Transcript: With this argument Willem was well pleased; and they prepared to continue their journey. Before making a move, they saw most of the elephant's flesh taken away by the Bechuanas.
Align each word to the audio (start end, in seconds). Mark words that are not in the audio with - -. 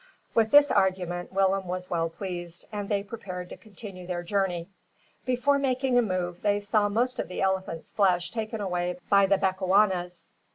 With 0.33 0.49
this 0.49 0.71
argument 0.71 1.31
Willem 1.31 1.67
was 1.67 1.91
well 1.91 2.09
pleased; 2.09 2.65
and 2.71 2.89
they 2.89 3.03
prepared 3.03 3.49
to 3.49 3.55
continue 3.55 4.07
their 4.07 4.23
journey. 4.23 4.67
Before 5.27 5.59
making 5.59 5.95
a 5.95 6.01
move, 6.01 6.41
they 6.41 6.59
saw 6.59 6.89
most 6.89 7.19
of 7.19 7.27
the 7.27 7.39
elephant's 7.43 7.91
flesh 7.91 8.31
taken 8.31 8.59
away 8.61 8.97
by 9.11 9.27
the 9.27 9.37
Bechuanas. 9.37 10.31